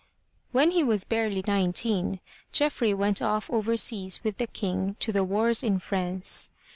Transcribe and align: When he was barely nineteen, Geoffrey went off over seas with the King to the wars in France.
When 0.51 0.71
he 0.71 0.83
was 0.83 1.03
barely 1.03 1.43
nineteen, 1.45 2.21
Geoffrey 2.51 2.91
went 2.91 3.21
off 3.21 3.51
over 3.51 3.77
seas 3.77 4.23
with 4.23 4.37
the 4.37 4.47
King 4.47 4.95
to 4.99 5.11
the 5.11 5.23
wars 5.23 5.61
in 5.61 5.77
France. 5.77 6.49